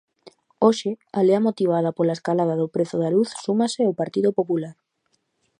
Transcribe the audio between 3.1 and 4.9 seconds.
luz súmase o Partido Popular.